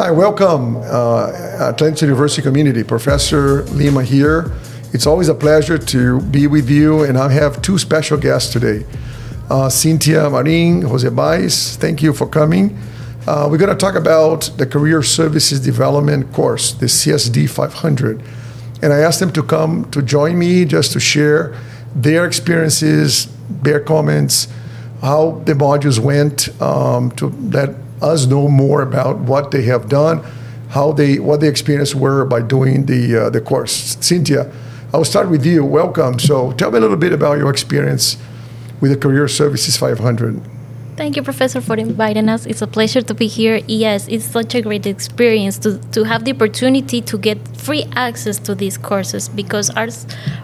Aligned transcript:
Hi, 0.00 0.10
welcome, 0.10 0.78
uh, 0.78 1.30
Atlantis 1.60 2.00
University 2.00 2.40
community. 2.40 2.82
Professor 2.82 3.64
Lima 3.64 4.02
here. 4.02 4.50
It's 4.94 5.06
always 5.06 5.28
a 5.28 5.34
pleasure 5.34 5.76
to 5.76 6.22
be 6.22 6.46
with 6.46 6.70
you, 6.70 7.02
and 7.02 7.18
I 7.18 7.30
have 7.32 7.60
two 7.60 7.76
special 7.76 8.16
guests 8.16 8.50
today. 8.50 8.86
Uh, 9.50 9.68
Cinthia 9.68 10.32
Marin, 10.32 10.80
Jose 10.80 11.06
Baez, 11.10 11.76
thank 11.76 12.02
you 12.02 12.14
for 12.14 12.26
coming. 12.26 12.78
Uh, 13.26 13.46
we're 13.50 13.58
going 13.58 13.68
to 13.68 13.76
talk 13.76 13.94
about 13.94 14.50
the 14.56 14.64
Career 14.64 15.02
Services 15.02 15.60
Development 15.60 16.32
course, 16.32 16.72
the 16.72 16.86
CSD 16.86 17.50
500. 17.50 18.22
And 18.80 18.94
I 18.94 19.00
asked 19.00 19.20
them 19.20 19.32
to 19.32 19.42
come 19.42 19.84
to 19.90 20.00
join 20.00 20.38
me 20.38 20.64
just 20.64 20.92
to 20.92 20.98
share 20.98 21.54
their 21.94 22.24
experiences, 22.24 23.28
their 23.50 23.80
comments, 23.80 24.48
how 25.02 25.42
the 25.44 25.52
modules 25.52 25.98
went, 25.98 26.48
um, 26.62 27.10
to 27.16 27.26
let 27.28 27.74
us 28.02 28.26
know 28.26 28.48
more 28.48 28.82
about 28.82 29.18
what 29.18 29.50
they 29.50 29.62
have 29.62 29.88
done, 29.88 30.24
how 30.70 30.92
they, 30.92 31.18
what 31.18 31.40
the 31.40 31.48
experience 31.48 31.94
were 31.94 32.24
by 32.24 32.40
doing 32.40 32.86
the, 32.86 33.26
uh, 33.26 33.30
the 33.30 33.40
course. 33.40 33.96
Cinthia, 33.96 34.52
I'll 34.92 35.04
start 35.04 35.30
with 35.30 35.44
you. 35.46 35.64
Welcome. 35.64 36.18
So 36.18 36.52
tell 36.52 36.70
me 36.70 36.78
a 36.78 36.80
little 36.80 36.96
bit 36.96 37.12
about 37.12 37.38
your 37.38 37.50
experience 37.50 38.16
with 38.80 38.90
the 38.90 38.96
Career 38.96 39.28
Services 39.28 39.76
500. 39.76 40.40
Thank 40.96 41.16
you, 41.16 41.22
Professor, 41.22 41.62
for 41.62 41.76
inviting 41.76 42.28
us. 42.28 42.44
It's 42.44 42.60
a 42.60 42.66
pleasure 42.66 43.00
to 43.00 43.14
be 43.14 43.26
here. 43.26 43.62
Yes, 43.66 44.06
it's 44.08 44.26
such 44.26 44.54
a 44.54 44.60
great 44.60 44.84
experience 44.84 45.56
to, 45.60 45.78
to 45.92 46.04
have 46.04 46.26
the 46.26 46.32
opportunity 46.32 47.00
to 47.00 47.16
get 47.16 47.38
free 47.56 47.86
access 47.94 48.38
to 48.40 48.54
these 48.54 48.76
courses 48.76 49.26
because 49.26 49.70
our, 49.70 49.88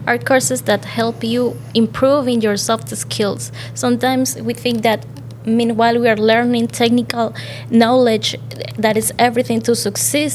are 0.07 0.17
courses 0.17 0.63
that 0.63 0.83
help 0.83 1.23
you 1.23 1.55
improve 1.75 2.27
in 2.27 2.41
your 2.41 2.57
soft 2.57 2.89
skills. 2.97 3.51
Sometimes 3.75 4.35
we 4.41 4.55
think 4.55 4.81
that 4.81 5.05
meanwhile 5.47 5.99
we 5.99 6.07
are 6.09 6.17
learning 6.17 6.67
technical 6.67 7.33
knowledge 7.71 8.35
that 8.77 8.97
is 8.97 9.13
everything 9.17 9.61
to 9.61 9.75
succeed 9.75 10.33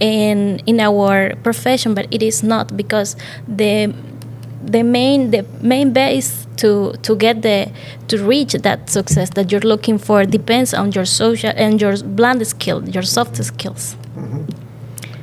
in 0.00 0.60
in 0.66 0.80
our 0.80 1.34
profession, 1.42 1.94
but 1.94 2.06
it 2.10 2.22
is 2.22 2.42
not 2.42 2.76
because 2.76 3.16
the 3.46 3.94
the 4.64 4.82
main 4.82 5.30
the 5.30 5.44
main 5.60 5.92
base 5.92 6.46
to 6.56 6.92
to 7.02 7.16
get 7.16 7.42
the 7.42 7.70
to 8.08 8.18
reach 8.24 8.52
that 8.52 8.90
success 8.90 9.30
that 9.30 9.50
you're 9.50 9.68
looking 9.68 9.98
for 9.98 10.24
depends 10.24 10.72
on 10.74 10.92
your 10.92 11.04
social 11.04 11.52
and 11.56 11.80
your 11.80 11.96
blunt 12.02 12.46
skill, 12.46 12.88
your 12.88 13.02
soft 13.02 13.36
skills. 13.44 13.96
Mm-hmm. 14.16 14.44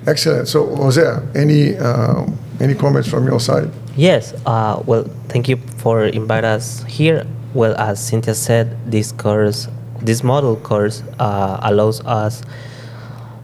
Excellent. 0.08 0.48
So, 0.48 0.76
Jose, 0.76 1.20
any 1.36 1.78
uh, 1.78 2.26
any 2.60 2.76
comments 2.76 3.10
from 3.10 3.26
your 3.26 3.40
side? 3.40 3.70
Yes. 3.95 4.34
Uh, 4.45 4.82
well, 4.86 5.04
thank 5.28 5.48
you 5.48 5.58
for 5.78 6.06
inviting 6.06 6.50
us 6.50 6.84
here. 6.84 7.26
Well, 7.53 7.73
as 7.78 8.00
Cinthia 8.00 8.36
said, 8.36 8.78
this 8.86 9.11
course, 9.11 9.67
this 10.02 10.23
model 10.23 10.55
course, 10.55 11.02
uh, 11.17 11.59
allows 11.64 12.00
us 12.05 12.44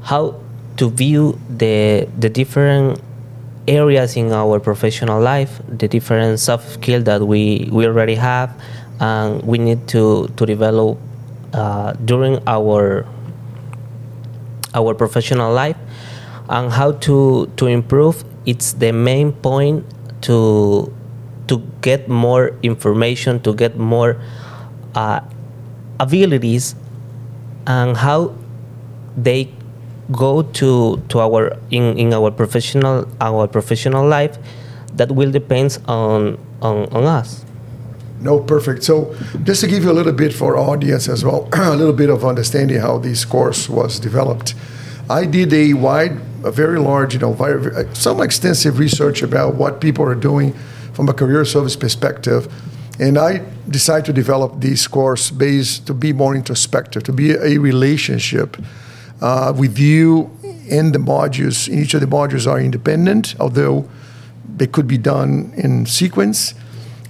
how 0.03 0.39
to 0.77 0.89
view 0.91 1.39
the 1.49 2.07
the 2.19 2.29
different 2.29 3.01
areas 3.67 4.15
in 4.15 4.31
our 4.31 4.59
professional 4.59 5.19
life, 5.19 5.59
the 5.67 5.87
different 5.87 6.39
soft 6.39 6.73
skills 6.73 7.05
that 7.05 7.25
we, 7.25 7.67
we 7.71 7.87
already 7.87 8.13
have, 8.13 8.53
and 8.99 9.41
we 9.41 9.57
need 9.57 9.87
to 9.87 10.27
to 10.37 10.45
develop 10.45 10.99
uh, 11.53 11.93
during 12.05 12.37
our 12.45 13.07
our 14.75 14.93
professional 14.93 15.51
life, 15.51 15.77
and 16.49 16.71
how 16.71 16.91
to 17.09 17.49
to 17.57 17.65
improve. 17.65 18.23
It's 18.45 18.73
the 18.73 18.93
main 18.93 19.31
point 19.33 19.83
to 20.29 20.93
to 21.47 21.61
get 21.81 22.07
more 22.07 22.51
information, 22.63 23.39
to 23.41 23.53
get 23.53 23.77
more 23.77 24.17
uh, 24.95 25.21
abilities, 25.99 26.75
and 27.67 27.97
how 27.97 28.33
they 29.17 29.49
go 30.11 30.43
to 30.43 31.01
to 31.09 31.19
our 31.19 31.57
in, 31.71 31.97
in 31.97 32.13
our 32.13 32.29
professional 32.31 33.07
our 33.21 33.47
professional 33.47 34.07
life 34.07 34.37
that 34.93 35.11
will 35.11 35.31
depends 35.31 35.79
on, 35.87 36.37
on 36.61 36.85
on 36.91 37.03
us. 37.03 37.43
No 38.21 38.39
perfect. 38.39 38.83
So 38.83 39.13
just 39.43 39.61
to 39.61 39.67
give 39.67 39.83
you 39.83 39.91
a 39.91 39.93
little 39.93 40.13
bit 40.13 40.33
for 40.33 40.57
audience 40.57 41.07
as 41.09 41.23
well 41.23 41.49
a 41.53 41.75
little 41.75 41.93
bit 41.93 42.09
of 42.09 42.23
understanding 42.23 42.79
how 42.79 42.97
this 42.97 43.25
course 43.25 43.69
was 43.69 43.99
developed. 43.99 44.55
I 45.09 45.25
did 45.25 45.53
a 45.53 45.73
wide 45.73 46.19
a 46.43 46.51
very 46.51 46.79
large 46.79 47.13
you 47.13 47.19
know 47.19 47.33
very, 47.33 47.87
some 47.95 48.21
extensive 48.21 48.79
research 48.79 49.21
about 49.23 49.55
what 49.55 49.81
people 49.81 50.05
are 50.05 50.15
doing 50.15 50.53
from 50.95 51.09
a 51.09 51.13
career 51.13 51.45
service 51.45 51.75
perspective 51.75 52.51
and 52.99 53.17
i 53.17 53.41
decided 53.69 54.05
to 54.05 54.13
develop 54.13 54.61
this 54.61 54.87
course 54.87 55.29
based 55.29 55.85
to 55.85 55.93
be 55.93 56.13
more 56.13 56.35
introspective 56.35 57.03
to 57.03 57.11
be 57.11 57.31
a 57.31 57.57
relationship 57.57 58.57
uh, 59.21 59.53
with 59.55 59.79
you 59.79 60.29
in 60.67 60.91
the 60.91 60.99
modules. 60.99 61.69
Each 61.69 61.93
of 61.93 62.01
the 62.01 62.07
modules 62.07 62.49
are 62.49 62.59
independent, 62.59 63.35
although 63.39 63.89
they 64.57 64.67
could 64.67 64.87
be 64.87 64.97
done 64.97 65.53
in 65.55 65.85
sequence. 65.85 66.53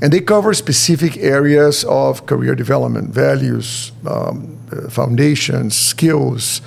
And 0.02 0.12
they 0.12 0.20
cover 0.20 0.54
specific 0.54 1.18
areas 1.18 1.86
of 1.86 2.26
career 2.26 2.54
development, 2.54 3.12
values, 3.12 3.92
um, 4.06 4.58
foundations, 4.90 5.76
skills, 5.76 6.62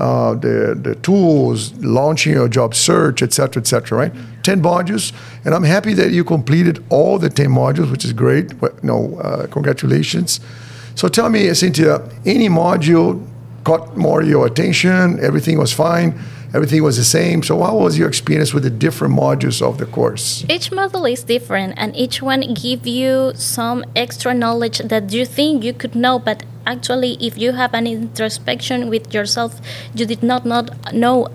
uh, 0.00 0.34
the, 0.34 0.78
the 0.80 0.94
tools, 0.96 1.72
launching 1.84 2.32
your 2.32 2.48
job 2.48 2.74
search, 2.74 3.22
et 3.22 3.32
cetera, 3.32 3.60
et 3.60 3.66
cetera, 3.66 3.98
right? 3.98 4.12
10 4.42 4.62
modules. 4.62 5.12
And 5.44 5.54
I'm 5.54 5.64
happy 5.64 5.92
that 5.94 6.10
you 6.10 6.24
completed 6.24 6.82
all 6.88 7.18
the 7.18 7.28
10 7.28 7.48
modules, 7.48 7.90
which 7.90 8.04
is 8.04 8.12
great. 8.12 8.50
No, 8.82 9.18
uh, 9.18 9.46
congratulations. 9.48 10.40
So 10.94 11.08
tell 11.08 11.28
me, 11.28 11.46
Cinthia, 11.48 12.10
any 12.24 12.48
module 12.48 13.24
caught 13.64 13.96
more 13.96 14.22
your 14.22 14.46
attention? 14.46 15.20
Everything 15.20 15.58
was 15.58 15.72
fine? 15.72 16.18
Everything 16.52 16.82
was 16.82 16.96
the 16.96 17.04
same? 17.04 17.44
So, 17.44 17.62
how 17.62 17.76
was 17.76 17.96
your 17.96 18.08
experience 18.08 18.52
with 18.52 18.64
the 18.64 18.70
different 18.70 19.14
modules 19.14 19.62
of 19.62 19.78
the 19.78 19.86
course? 19.86 20.44
Each 20.48 20.72
module 20.72 21.08
is 21.10 21.22
different, 21.22 21.74
and 21.76 21.94
each 21.94 22.20
one 22.22 22.42
give 22.54 22.88
you 22.88 23.32
some 23.36 23.84
extra 23.94 24.34
knowledge 24.34 24.78
that 24.78 25.12
you 25.12 25.24
think 25.24 25.62
you 25.62 25.72
could 25.72 25.94
know, 25.94 26.18
but 26.18 26.42
actually, 26.66 27.16
if 27.20 27.38
you 27.38 27.52
have 27.52 27.74
an 27.74 27.86
introspection 27.86 28.88
with 28.88 29.12
yourself, 29.12 29.60
you 29.94 30.06
did 30.06 30.22
not 30.22 30.44
not 30.44 30.92
know 30.92 31.28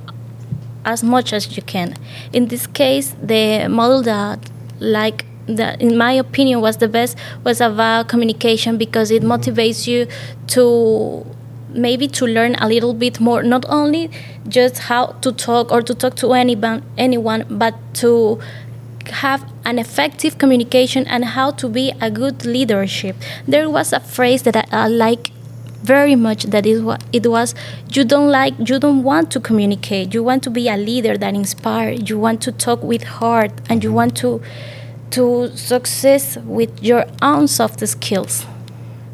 as 0.86 1.04
much 1.04 1.34
as 1.34 1.58
you 1.58 1.64
can. 1.64 1.96
In 2.32 2.48
this 2.48 2.68
case, 2.68 3.16
the 3.22 3.68
model 3.68 4.02
that 4.04 4.50
like 4.80 5.26
that 5.48 5.82
in 5.82 5.98
my 5.98 6.12
opinion 6.12 6.62
was 6.62 6.78
the 6.78 6.88
best 6.88 7.18
was 7.44 7.62
about 7.62 8.08
communication 8.08 8.78
because 8.78 9.12
it 9.12 9.24
motivates 9.24 9.88
you 9.88 10.08
to 10.48 11.26
maybe 11.70 12.08
to 12.08 12.26
learn 12.26 12.56
a 12.56 12.68
little 12.68 12.94
bit 12.94 13.20
more 13.20 13.44
not 13.44 13.66
only 13.68 14.10
just 14.48 14.78
how 14.80 15.08
to 15.22 15.32
talk 15.32 15.72
or 15.72 15.82
to 15.82 15.94
talk 15.94 16.16
to 16.16 16.34
anyone 16.34 16.82
anyone 16.98 17.46
but 17.50 17.76
to 17.94 18.40
have 19.10 19.52
an 19.64 19.80
effective 19.80 20.38
communication 20.38 21.06
and 21.08 21.26
how 21.26 21.52
to 21.52 21.68
be 21.68 21.94
a 22.02 22.10
good 22.10 22.46
leadership 22.46 23.16
there 23.48 23.70
was 23.70 23.94
a 23.94 24.00
phrase 24.00 24.44
that 24.44 24.56
i, 24.56 24.66
I 24.72 24.88
like 24.88 25.32
very 25.84 26.16
much 26.16 26.46
that 26.46 26.66
is 26.66 26.82
what 26.82 27.04
it 27.14 27.28
was 27.28 27.54
you 27.92 28.04
don't 28.04 28.30
like 28.30 28.54
you 28.58 28.80
don't 28.80 29.04
want 29.04 29.32
to 29.32 29.40
communicate 29.40 30.14
you 30.14 30.24
want 30.24 30.42
to 30.44 30.50
be 30.50 30.68
a 30.68 30.78
leader 30.78 31.18
that 31.18 31.36
inspires 31.36 32.10
you 32.10 32.18
want 32.18 32.42
to 32.42 32.52
talk 32.52 32.82
with 32.82 33.04
heart 33.04 33.52
and 33.70 33.84
you 33.84 33.94
want 33.94 34.18
to 34.18 34.42
to 35.12 35.56
success 35.56 36.38
with 36.38 36.84
your 36.84 37.06
own 37.22 37.48
soft 37.48 37.88
skills 37.88 38.46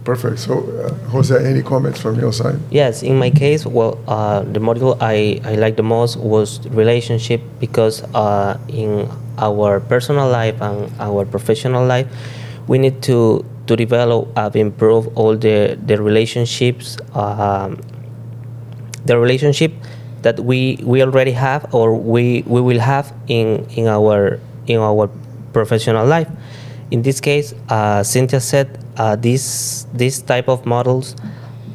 Perfect. 0.03 0.39
So, 0.39 0.67
uh, 0.79 0.93
Jose, 1.09 1.45
any 1.45 1.61
comments 1.61 2.01
from 2.01 2.19
your 2.19 2.33
side? 2.33 2.57
Yes, 2.71 3.03
in 3.03 3.19
my 3.19 3.29
case, 3.29 3.67
well, 3.67 3.99
uh, 4.07 4.41
the 4.41 4.59
module 4.59 4.97
I, 4.99 5.39
I 5.47 5.55
like 5.55 5.75
the 5.75 5.83
most 5.83 6.17
was 6.17 6.67
relationship 6.69 7.41
because 7.59 8.01
uh, 8.15 8.57
in 8.67 9.07
our 9.41 9.79
personal 9.79 10.29
life 10.29 10.61
and 10.61 10.91
our 10.99 11.25
professional 11.25 11.85
life, 11.85 12.07
we 12.67 12.77
need 12.77 13.01
to 13.03 13.43
to 13.67 13.75
develop 13.75 14.29
and 14.37 14.55
improve 14.55 15.09
all 15.17 15.35
the 15.35 15.77
the 15.85 16.01
relationships, 16.01 16.97
um, 17.13 17.79
the 19.05 19.17
relationship 19.17 19.73
that 20.21 20.39
we 20.39 20.79
we 20.83 21.01
already 21.01 21.31
have 21.31 21.73
or 21.73 21.95
we 21.95 22.43
we 22.45 22.61
will 22.61 22.79
have 22.79 23.13
in 23.27 23.65
in 23.75 23.87
our 23.87 24.39
in 24.67 24.77
our 24.79 25.09
professional 25.53 26.05
life. 26.05 26.29
In 26.91 27.01
this 27.01 27.21
case, 27.21 27.53
uh, 27.69 28.01
Cinthia 28.03 28.41
said 28.41 28.77
uh, 28.97 29.15
these 29.15 29.87
type 30.27 30.49
of 30.49 30.65
models 30.65 31.15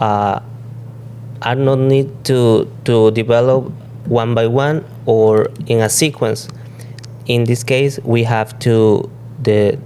uh, 0.01 0.41
are 1.43 1.55
not 1.55 1.79
need 1.79 2.13
to 2.25 2.71
to 2.85 3.11
develop 3.11 3.73
one 4.07 4.35
by 4.35 4.47
one 4.47 4.85
or 5.07 5.51
in 5.67 5.81
a 5.81 5.89
sequence. 5.89 6.49
In 7.27 7.45
this 7.45 7.65
case, 7.65 7.99
we 8.05 8.23
have 8.25 8.59
to 8.61 9.11
the 9.43 9.79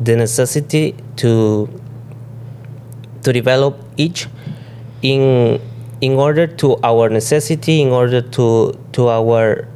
the 0.00 0.16
necessity 0.16 0.94
to 1.16 1.68
to 3.22 3.32
develop 3.32 3.78
each 3.96 4.28
in 5.02 5.60
in 6.00 6.12
order 6.12 6.46
to 6.46 6.76
our 6.84 7.08
necessity 7.08 7.80
in 7.80 7.88
order 7.88 8.20
to 8.20 8.78
to 8.92 9.08
our 9.08 9.66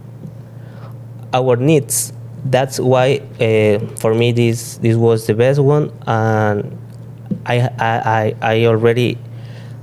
our 1.33 1.57
needs. 1.57 2.13
That's 2.45 2.79
why 2.81 3.21
uh, 3.41 3.85
for 3.99 4.15
me 4.15 4.33
this 4.33 4.79
this 4.79 4.97
was 4.97 5.27
the 5.27 5.35
best 5.35 5.61
one 5.61 5.93
and 6.07 6.79
I 7.47 7.69
I, 7.79 8.35
I 8.41 8.65
already 8.67 9.19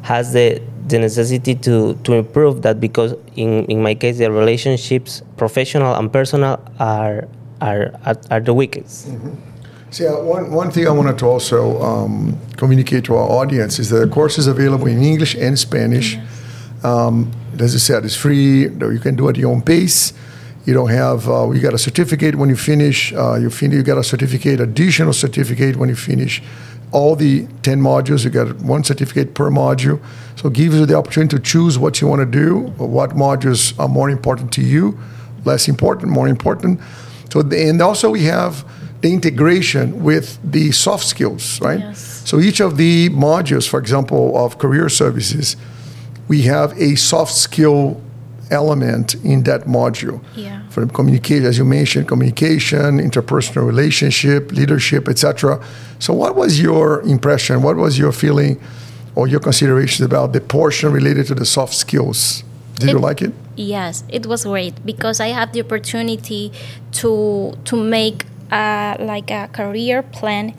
has 0.04 0.34
the 0.34 0.62
the 0.90 1.00
necessity 1.00 1.56
to, 1.56 1.96
to 2.04 2.14
improve 2.14 2.62
that 2.62 2.80
because 2.80 3.14
in, 3.36 3.66
in 3.66 3.82
my 3.82 3.94
case 3.94 4.18
the 4.18 4.32
relationships 4.32 5.22
professional 5.36 5.96
and 5.96 6.12
personal 6.12 6.60
are 6.80 7.28
are 7.62 7.92
are, 8.06 8.18
are 8.30 8.40
the 8.40 8.54
weakest 8.54 9.10
mm-hmm. 9.10 9.34
So 9.90 10.04
yeah, 10.04 10.20
one, 10.20 10.52
one 10.52 10.70
thing 10.70 10.86
I 10.86 10.92
wanted 10.92 11.18
to 11.20 11.26
also 11.26 11.82
um, 11.82 12.38
communicate 12.58 13.06
to 13.06 13.16
our 13.16 13.30
audience 13.30 13.80
is 13.80 13.90
that 13.90 14.00
the 14.00 14.08
course 14.08 14.38
is 14.38 14.46
available 14.46 14.86
in 14.88 15.02
English 15.02 15.34
and 15.36 15.58
Spanish. 15.58 16.16
Yes. 16.16 16.84
Um, 16.84 17.32
as 17.58 17.74
I 17.74 17.78
said, 17.78 18.04
it's 18.04 18.16
free. 18.16 18.64
You 18.64 19.00
can 19.02 19.16
do 19.16 19.28
it 19.28 19.32
at 19.32 19.38
your 19.38 19.52
own 19.52 19.62
pace. 19.62 20.12
You 20.66 20.74
don't 20.74 20.90
have. 20.90 21.30
Uh, 21.30 21.50
you 21.52 21.62
got 21.62 21.74
a 21.74 21.78
certificate 21.78 22.36
when 22.36 22.50
you 22.50 22.58
finish. 22.58 23.14
Uh, 23.14 23.36
you 23.36 23.50
finish. 23.50 23.78
You 23.78 23.84
got 23.84 23.98
a 23.98 24.04
certificate, 24.04 24.60
additional 24.60 25.14
certificate 25.14 25.78
when 25.78 25.88
you 25.88 25.96
finish 25.96 26.44
all 26.92 27.16
the 27.16 27.48
ten 27.64 27.82
modules. 27.82 28.24
You 28.24 28.30
get 28.30 28.60
one 28.62 28.84
certificate 28.84 29.34
per 29.34 29.50
module. 29.50 30.00
So 30.36 30.48
it 30.50 30.54
gives 30.54 30.76
you 30.76 30.86
the 30.86 30.96
opportunity 30.96 31.36
to 31.38 31.42
choose 31.42 31.80
what 31.80 32.00
you 32.00 32.08
want 32.08 32.20
to 32.20 32.26
do, 32.26 32.60
what 32.78 33.12
modules 33.12 33.78
are 33.80 33.88
more 33.88 34.10
important 34.10 34.52
to 34.54 34.62
you, 34.62 34.98
less 35.46 35.68
important, 35.68 36.12
more 36.12 36.28
important. 36.28 36.80
So 37.32 37.42
and 37.42 37.82
also 37.82 38.12
we 38.12 38.24
have 38.24 38.64
the 39.02 39.12
integration 39.14 40.04
with 40.04 40.40
the 40.44 40.72
soft 40.72 41.06
skills, 41.06 41.60
right? 41.62 41.80
Yes. 41.80 42.24
So 42.26 42.40
each 42.40 42.60
of 42.60 42.78
the 42.78 43.10
modules, 43.10 43.68
for 43.68 43.80
example, 43.80 44.38
of 44.38 44.58
career 44.58 44.90
services, 44.90 45.56
we 46.28 46.44
have 46.44 46.74
a 46.80 46.96
soft 46.96 47.34
skill 47.34 48.02
element 48.52 49.16
in 49.24 49.44
that 49.44 49.64
module. 49.64 50.22
Yeah. 50.36 50.68
For 50.70 50.86
communication, 50.88 51.46
as 51.46 51.58
you 51.58 51.66
mentioned, 51.66 52.08
communication, 52.08 53.00
interpersonal 53.00 53.66
relationship, 53.66 54.52
leadership, 54.52 55.08
etc. 55.08 55.64
So, 56.00 56.14
what 56.14 56.36
was 56.36 56.60
your 56.62 57.02
impression? 57.02 57.62
What 57.62 57.78
was 57.78 57.98
your 57.98 58.12
feeling 58.12 58.60
or 59.16 59.28
your 59.28 59.40
considerations 59.40 60.06
about 60.06 60.34
the 60.34 60.42
portion 60.42 60.92
related 60.92 61.28
to 61.28 61.36
the 61.36 61.46
soft 61.46 61.74
skills? 61.74 62.44
Did 62.76 62.90
it, 62.90 62.92
you 62.94 63.00
like 63.00 63.22
it? 63.22 63.34
Yes, 63.56 64.04
it 64.10 64.28
was 64.28 64.46
great 64.46 64.86
because 64.86 65.20
I 65.20 65.30
had 65.30 65.54
the 65.54 65.62
opportunity 65.62 66.52
to 66.94 67.54
to 67.66 67.76
make 67.76 68.26
uh, 68.52 68.96
like 69.00 69.32
a 69.32 69.50
career 69.54 70.04
plan 70.04 70.54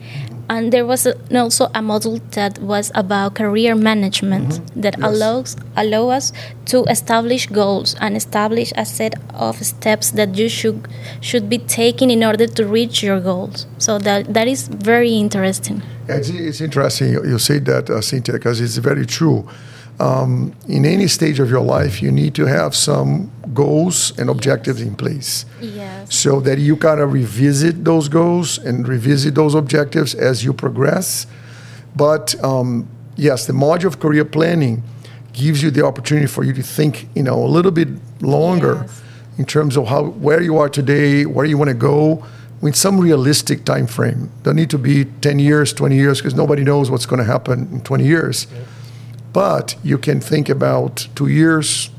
and 0.49 0.73
there 0.73 0.85
was 0.85 1.05
a, 1.05 1.13
also 1.37 1.65
a 1.65 1.79
module 1.79 2.19
that 2.31 2.57
was 2.59 2.91
about 2.95 3.35
career 3.35 3.75
management 3.75 4.49
mm-hmm. 4.49 4.81
that 4.81 4.95
yes. 4.97 5.07
allows 5.07 5.55
allow 5.77 6.09
us 6.09 6.33
to 6.65 6.83
establish 6.85 7.45
goals 7.47 7.95
and 8.01 8.17
establish 8.17 8.73
a 8.75 8.85
set 8.85 9.13
of 9.33 9.55
steps 9.63 10.11
that 10.11 10.35
you 10.35 10.49
should 10.49 10.87
should 11.21 11.49
be 11.49 11.59
taking 11.59 12.09
in 12.09 12.23
order 12.23 12.47
to 12.47 12.65
reach 12.65 13.03
your 13.03 13.19
goals 13.19 13.67
so 13.77 13.99
that 13.99 14.33
that 14.33 14.47
is 14.47 14.67
very 14.67 15.11
interesting 15.13 15.81
yeah, 16.07 16.15
it's, 16.15 16.29
it's 16.29 16.61
interesting 16.61 17.13
you, 17.13 17.23
you 17.25 17.39
say 17.39 17.59
that 17.59 17.89
uh, 17.89 18.01
cinthia 18.01 18.33
because 18.33 18.59
it's 18.59 18.77
very 18.77 19.05
true 19.05 19.47
um, 19.99 20.53
in 20.67 20.85
any 20.85 21.07
stage 21.07 21.39
of 21.39 21.49
your 21.49 21.61
life, 21.61 22.01
you 22.01 22.11
need 22.11 22.33
to 22.35 22.45
have 22.45 22.73
some 22.73 23.31
goals 23.53 24.17
and 24.17 24.29
objectives 24.29 24.81
in 24.81 24.95
place. 24.95 25.45
Yes. 25.61 26.15
So 26.15 26.39
that 26.41 26.57
you 26.57 26.77
kind 26.77 27.01
of 27.01 27.11
revisit 27.11 27.83
those 27.83 28.07
goals 28.07 28.57
and 28.57 28.87
revisit 28.87 29.35
those 29.35 29.55
objectives 29.55 30.15
as 30.15 30.43
you 30.43 30.53
progress. 30.53 31.27
But 31.95 32.41
um, 32.43 32.87
yes, 33.17 33.45
the 33.45 33.53
module 33.53 33.85
of 33.85 33.99
career 33.99 34.23
planning 34.23 34.83
gives 35.33 35.61
you 35.61 35.69
the 35.69 35.85
opportunity 35.85 36.27
for 36.27 36.43
you 36.43 36.53
to 36.53 36.63
think, 36.63 37.07
you 37.13 37.23
know, 37.23 37.43
a 37.43 37.47
little 37.47 37.71
bit 37.71 37.89
longer 38.21 38.79
yes. 38.81 39.01
in 39.37 39.45
terms 39.45 39.75
of 39.75 39.87
how 39.87 40.05
where 40.05 40.41
you 40.41 40.57
are 40.57 40.69
today, 40.69 41.25
where 41.25 41.45
you 41.45 41.57
want 41.57 41.69
to 41.69 41.73
go, 41.73 42.25
with 42.61 42.75
some 42.75 42.99
realistic 42.99 43.65
time 43.65 43.87
frame. 43.87 44.31
Don't 44.43 44.55
need 44.55 44.69
to 44.69 44.77
be 44.77 45.05
10 45.05 45.39
years, 45.39 45.71
20 45.73 45.95
years, 45.95 46.19
because 46.19 46.35
nobody 46.35 46.63
knows 46.63 46.89
what's 46.89 47.05
going 47.05 47.19
to 47.19 47.25
happen 47.25 47.69
in 47.71 47.81
20 47.81 48.05
years. 48.05 48.47
Yeah 48.53 48.61
but 49.33 49.75
you 49.83 49.97
can 49.97 50.19
think 50.19 50.49
about 50.49 51.07
two 51.15 51.27
years, 51.27 51.89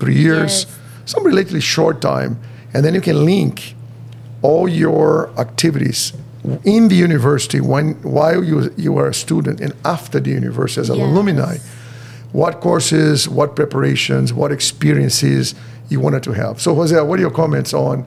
three 0.00 0.14
years, 0.14 0.64
yes. 0.64 0.78
some 1.04 1.24
relatively 1.24 1.60
short 1.60 2.00
time, 2.00 2.38
and 2.72 2.84
then 2.84 2.94
you 2.94 3.00
can 3.00 3.24
link 3.24 3.74
all 4.42 4.68
your 4.68 5.30
activities 5.38 6.12
in 6.64 6.88
the 6.88 6.94
university 6.94 7.60
when 7.60 7.94
while 8.02 8.42
you 8.42 8.72
you 8.76 8.96
are 8.96 9.08
a 9.08 9.14
student 9.14 9.60
and 9.60 9.72
after 9.84 10.20
the 10.20 10.30
university 10.30 10.80
as 10.80 10.90
an 10.90 10.98
yes. 10.98 11.06
alumni. 11.06 11.56
What 12.32 12.60
courses, 12.60 13.26
what 13.26 13.56
preparations, 13.56 14.34
what 14.34 14.52
experiences 14.52 15.54
you 15.88 15.98
wanted 15.98 16.22
to 16.24 16.32
have. 16.32 16.60
So, 16.60 16.74
Jose, 16.74 17.00
what 17.00 17.18
are 17.18 17.22
your 17.22 17.30
comments 17.30 17.72
on 17.72 18.04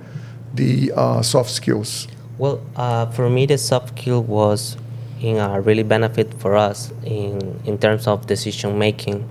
the 0.53 0.91
uh, 0.95 1.21
soft 1.23 1.49
skills? 1.49 2.07
Well, 2.37 2.61
uh, 2.75 3.07
for 3.07 3.29
me, 3.29 3.47
the 3.47 3.57
soft 3.57 3.97
skill 3.97 4.23
was 4.23 4.77
in 5.21 5.37
a 5.37 5.61
really 5.61 5.83
benefit 5.83 6.33
for 6.35 6.55
us 6.55 6.91
in, 7.05 7.59
in 7.65 7.77
terms 7.77 8.07
of 8.07 8.25
decision 8.25 8.77
making 8.77 9.27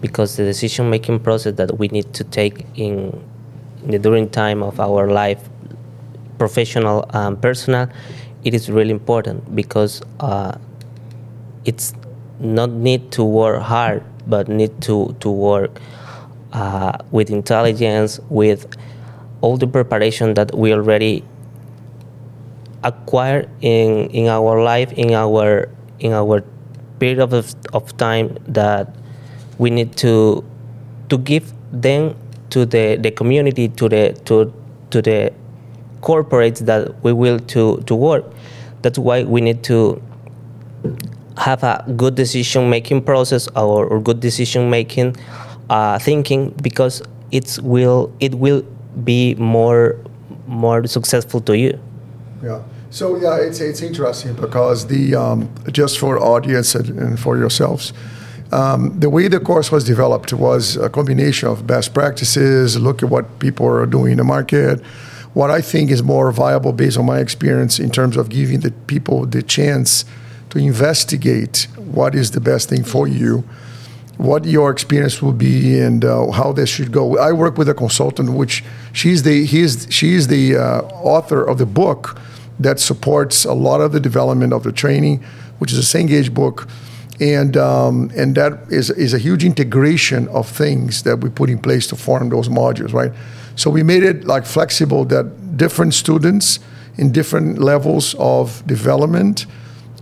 because 0.00 0.36
the 0.36 0.44
decision 0.44 0.90
making 0.90 1.18
process 1.18 1.54
that 1.54 1.78
we 1.78 1.88
need 1.88 2.12
to 2.12 2.22
take 2.24 2.66
in, 2.74 3.24
in 3.82 3.90
the 3.90 3.98
during 3.98 4.28
time 4.28 4.62
of 4.62 4.78
our 4.78 5.10
life 5.10 5.48
professional 6.38 7.08
and 7.14 7.40
personal 7.40 7.88
it 8.44 8.52
is 8.52 8.70
really 8.70 8.90
important 8.90 9.54
because 9.54 10.02
uh, 10.20 10.56
it's 11.64 11.94
not 12.38 12.70
need 12.70 13.10
to 13.10 13.24
work 13.24 13.62
hard 13.62 14.04
but 14.26 14.48
need 14.48 14.78
to, 14.82 15.16
to 15.20 15.30
work 15.30 15.80
uh, 16.52 16.96
with 17.10 17.30
intelligence 17.30 18.20
with 18.28 18.76
all 19.40 19.56
the 19.56 19.66
preparation 19.66 20.34
that 20.34 20.54
we 20.54 20.72
already 20.72 21.24
acquire 22.84 23.48
in 23.60 24.08
in 24.10 24.28
our 24.28 24.62
life 24.62 24.92
in 24.92 25.12
our 25.12 25.68
in 25.98 26.12
our 26.12 26.44
period 26.98 27.18
of, 27.18 27.32
of 27.72 27.96
time 27.96 28.36
that 28.46 28.94
we 29.58 29.70
need 29.70 29.96
to 29.96 30.44
to 31.08 31.18
give 31.18 31.52
them 31.72 32.14
to 32.50 32.64
the, 32.64 32.96
the 32.96 33.10
community 33.10 33.68
to 33.68 33.88
the 33.88 34.12
to 34.24 34.52
to 34.90 35.02
the 35.02 35.32
corporates 36.00 36.60
that 36.60 37.02
we 37.02 37.12
will 37.12 37.38
to 37.40 37.82
to 37.86 37.94
work. 37.94 38.24
That's 38.82 38.98
why 38.98 39.24
we 39.24 39.40
need 39.40 39.64
to 39.64 40.00
have 41.36 41.64
a 41.64 41.84
good 41.96 42.14
decision 42.14 42.70
making 42.70 43.02
process 43.02 43.48
or, 43.56 43.86
or 43.86 44.00
good 44.00 44.20
decision 44.20 44.70
making 44.70 45.16
uh, 45.70 45.98
thinking 45.98 46.50
because 46.62 47.02
it 47.32 47.58
will 47.62 48.12
it 48.20 48.34
will 48.34 48.62
be 49.02 49.34
more 49.36 49.96
more 50.46 50.86
successful 50.86 51.40
to 51.40 51.56
you. 51.56 51.80
Yeah 52.42 52.60
so 52.94 53.16
yeah, 53.16 53.38
it's 53.38 53.58
it's 53.58 53.82
interesting 53.82 54.34
because 54.34 54.86
the 54.86 55.16
um, 55.16 55.52
just 55.72 55.98
for 55.98 56.16
audience 56.22 56.76
and, 56.76 56.96
and 56.96 57.18
for 57.18 57.36
yourselves, 57.36 57.92
um, 58.52 59.00
the 59.00 59.10
way 59.10 59.26
the 59.26 59.40
course 59.40 59.72
was 59.72 59.82
developed 59.82 60.32
was 60.32 60.76
a 60.76 60.88
combination 60.88 61.48
of 61.48 61.66
best 61.66 61.92
practices, 61.92 62.78
look 62.78 63.02
at 63.02 63.08
what 63.08 63.40
people 63.40 63.66
are 63.66 63.84
doing 63.84 64.12
in 64.12 64.18
the 64.18 64.24
market, 64.24 64.80
what 65.32 65.50
I 65.50 65.60
think 65.60 65.90
is 65.90 66.04
more 66.04 66.30
viable 66.30 66.72
based 66.72 66.96
on 66.96 67.06
my 67.06 67.18
experience 67.18 67.80
in 67.80 67.90
terms 67.90 68.16
of 68.16 68.28
giving 68.28 68.60
the 68.60 68.70
people 68.86 69.26
the 69.26 69.42
chance 69.42 70.04
to 70.50 70.58
investigate 70.60 71.66
what 71.76 72.14
is 72.14 72.30
the 72.30 72.40
best 72.40 72.68
thing 72.68 72.84
for 72.84 73.08
you, 73.08 73.42
what 74.18 74.44
your 74.44 74.70
experience 74.70 75.20
will 75.20 75.32
be, 75.32 75.80
and 75.80 76.04
uh, 76.04 76.30
how 76.30 76.52
this 76.52 76.68
should 76.68 76.92
go. 76.92 77.18
I 77.18 77.32
work 77.32 77.58
with 77.58 77.68
a 77.68 77.74
consultant, 77.74 78.34
which 78.34 78.62
she's 78.92 79.24
the 79.24 79.44
he 79.46 79.62
is 79.62 79.88
she 79.90 80.14
is 80.14 80.28
the 80.28 80.54
uh, 80.54 80.82
author 81.02 81.42
of 81.42 81.58
the 81.58 81.66
book 81.66 82.20
that 82.58 82.80
supports 82.80 83.44
a 83.44 83.52
lot 83.52 83.80
of 83.80 83.92
the 83.92 84.00
development 84.00 84.52
of 84.52 84.62
the 84.62 84.72
training, 84.72 85.22
which 85.58 85.72
is 85.72 85.78
a 85.78 85.98
Cengage 85.98 86.32
book. 86.32 86.68
And, 87.20 87.56
um, 87.56 88.10
and 88.16 88.34
that 88.34 88.60
is, 88.70 88.90
is 88.90 89.14
a 89.14 89.18
huge 89.18 89.44
integration 89.44 90.26
of 90.28 90.48
things 90.48 91.04
that 91.04 91.18
we 91.18 91.30
put 91.30 91.48
in 91.48 91.58
place 91.58 91.86
to 91.88 91.96
form 91.96 92.28
those 92.28 92.48
modules, 92.48 92.92
right? 92.92 93.12
So 93.56 93.70
we 93.70 93.82
made 93.82 94.02
it 94.02 94.24
like 94.24 94.46
flexible 94.46 95.04
that 95.06 95.56
different 95.56 95.94
students 95.94 96.58
in 96.96 97.12
different 97.12 97.58
levels 97.58 98.14
of 98.18 98.66
development, 98.66 99.46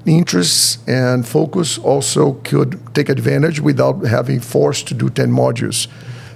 interests, 0.07 0.79
and 0.87 1.27
focus 1.27 1.79
also 1.79 2.35
could 2.45 2.81
take 2.95 3.09
advantage 3.09 3.61
without 3.61 4.05
having 4.07 4.41
forced 4.41 4.89
to 4.89 4.95
do 4.95 5.11
10 5.11 5.31
modules. 5.31 5.89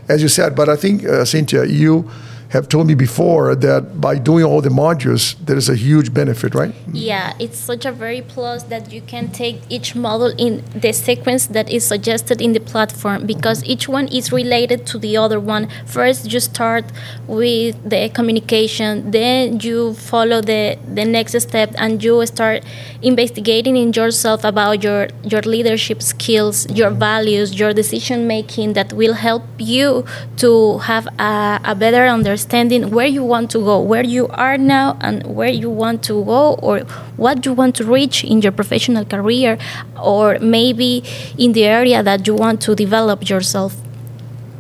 As 0.08 0.23
you 0.23 0.28
said, 0.28 0.54
but 0.54 0.68
I 0.68 0.76
think, 0.76 1.04
uh, 1.04 1.25
Cinthia, 1.25 1.68
you 1.68 2.11
have 2.50 2.68
told 2.68 2.86
me 2.86 2.94
before 2.94 3.54
that 3.56 4.00
by 4.00 4.18
doing 4.18 4.44
all 4.44 4.60
the 4.60 4.68
modules, 4.68 5.34
there 5.44 5.56
is 5.56 5.68
a 5.68 5.74
huge 5.74 6.14
benefit, 6.14 6.54
right? 6.54 6.72
Yeah, 6.92 7.34
it's 7.40 7.58
such 7.58 7.84
a 7.84 7.92
very 7.92 8.22
plus 8.22 8.64
that 8.64 8.92
you 8.92 9.00
can 9.00 9.30
take 9.32 9.60
each 9.68 9.96
model 9.96 10.32
in 10.38 10.62
the 10.74 10.92
sequence 10.92 11.46
that 11.48 11.68
is 11.68 11.84
suggested 11.84 12.40
in 12.40 12.52
the 12.52 12.60
platform 12.60 13.26
because 13.26 13.64
each 13.64 13.88
one 13.88 14.06
is 14.08 14.32
related 14.32 14.86
to 14.88 14.98
the 14.98 15.16
other 15.16 15.40
one. 15.40 15.68
First, 15.86 16.32
you 16.32 16.40
start 16.40 16.84
with 17.26 17.74
the 17.88 18.10
communication, 18.10 19.10
then 19.10 19.60
you 19.60 19.94
follow 19.94 20.40
the, 20.40 20.78
the 20.94 21.04
next 21.04 21.40
step 21.40 21.74
and 21.78 22.02
you 22.02 22.24
start 22.26 22.62
investigating 23.02 23.76
in 23.76 23.92
yourself 23.92 24.44
about 24.44 24.84
your, 24.84 25.08
your 25.24 25.42
leadership 25.42 26.00
skills, 26.00 26.70
your 26.70 26.90
values, 26.90 27.58
your 27.58 27.72
decision 27.72 28.26
making 28.26 28.74
that 28.74 28.92
will 28.92 29.14
help 29.14 29.42
you 29.58 30.04
to 30.36 30.78
have 30.78 31.06
a, 31.18 31.60
a 31.64 31.74
better 31.74 32.06
understanding 32.06 32.36
understanding 32.37 32.90
where 32.90 33.07
you 33.07 33.25
want 33.25 33.50
to 33.50 33.59
go, 33.59 33.81
where 33.81 34.05
you 34.05 34.28
are 34.28 34.59
now, 34.59 34.99
and 35.00 35.25
where 35.25 35.55
you 35.62 35.71
want 35.71 36.02
to 36.05 36.23
go, 36.25 36.55
or 36.62 36.81
what 37.16 37.47
you 37.47 37.52
want 37.55 37.75
to 37.75 37.85
reach 37.85 38.25
in 38.25 38.43
your 38.43 38.52
professional 38.52 39.07
career, 39.07 39.57
or 40.02 40.38
maybe 40.40 41.02
in 41.38 41.52
the 41.52 41.64
area 41.64 42.02
that 42.02 42.26
you 42.26 42.35
want 42.35 42.61
to 42.61 42.75
develop 42.75 43.26
yourself. 43.31 43.73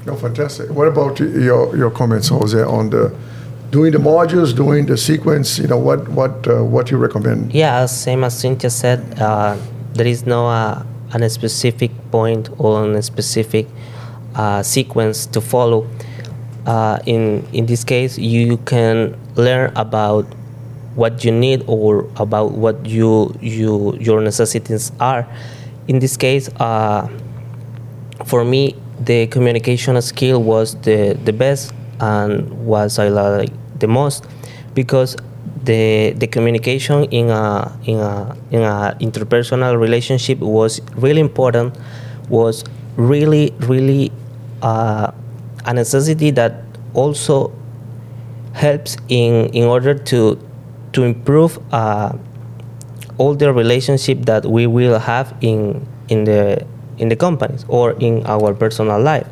No, 0.06 0.16
fantastic. 0.16 0.70
What 0.70 0.88
about 0.88 1.20
your, 1.20 1.76
your 1.76 1.90
comments, 1.90 2.28
Jose, 2.28 2.62
on 2.62 2.88
the 2.88 3.14
doing 3.70 3.92
the 3.92 3.98
modules, 3.98 4.56
doing 4.56 4.86
the 4.86 4.96
sequence? 4.96 5.58
You 5.58 5.68
know, 5.68 5.78
what 5.88 6.08
what 6.08 6.34
uh, 6.48 6.64
what 6.64 6.90
you 6.90 6.96
recommend? 6.96 7.52
Yeah, 7.52 7.84
same 7.86 8.24
as 8.24 8.42
Cinthia 8.42 8.70
said, 8.70 9.00
uh, 9.20 9.56
there 9.92 10.06
is 10.06 10.24
no 10.24 10.48
uh, 10.48 10.82
a 11.12 11.28
specific 11.28 11.90
point 12.10 12.48
or 12.56 12.90
a 12.96 13.02
specific 13.02 13.66
uh, 14.34 14.62
sequence 14.62 15.26
to 15.26 15.40
follow. 15.42 15.86
Uh, 16.66 16.98
in 17.06 17.46
in 17.52 17.66
this 17.66 17.84
case, 17.84 18.18
you 18.18 18.58
can 18.66 19.14
learn 19.36 19.70
about 19.76 20.26
what 20.96 21.24
you 21.24 21.30
need 21.30 21.62
or 21.66 22.08
about 22.16 22.52
what 22.52 22.84
you 22.86 23.32
you 23.40 23.96
your 24.00 24.20
necessities 24.20 24.90
are. 24.98 25.26
In 25.86 26.00
this 26.00 26.16
case, 26.16 26.50
uh, 26.58 27.06
for 28.24 28.44
me, 28.44 28.74
the 29.00 29.26
communication 29.28 30.00
skill 30.02 30.42
was 30.42 30.74
the, 30.82 31.16
the 31.24 31.32
best 31.32 31.72
and 32.00 32.66
was 32.66 32.98
I 32.98 33.08
like 33.08 33.50
the 33.78 33.86
most 33.86 34.26
because 34.74 35.16
the 35.64 36.12
the 36.16 36.26
communication 36.26 37.04
in 37.04 37.30
a 37.30 37.72
in 37.84 37.98
a 37.98 38.36
in 38.50 38.62
a 38.62 38.96
interpersonal 39.00 39.78
relationship 39.78 40.38
was 40.38 40.80
really 40.96 41.20
important 41.20 41.76
was 42.28 42.64
really 42.96 43.52
really 43.60 44.12
uh, 44.62 45.12
a 45.66 45.74
necessity 45.74 46.30
that 46.32 46.54
also 46.94 47.52
helps 48.54 48.96
in 49.08 49.46
in 49.52 49.64
order 49.64 49.94
to 49.94 50.38
to 50.92 51.02
improve 51.04 51.58
uh, 51.72 52.12
all 53.18 53.34
the 53.34 53.52
relationship 53.52 54.24
that 54.26 54.46
we 54.46 54.66
will 54.66 54.98
have 54.98 55.34
in 55.40 55.86
in 56.08 56.24
the 56.24 56.64
in 56.98 57.08
the 57.08 57.16
companies 57.16 57.64
or 57.68 57.92
in 58.00 58.24
our 58.26 58.54
personal 58.54 59.00
life. 59.00 59.26